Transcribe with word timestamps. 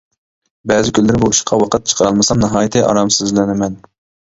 بەزى 0.71 0.93
كۈنلىرى 0.99 1.21
بۇ 1.25 1.29
ئىشقا 1.35 1.59
ۋاقىت 1.65 1.93
چىقىرالمىسام 1.93 2.43
ناھايىتى 2.47 2.85
ئارامسىزلىنىمەن. 2.89 3.81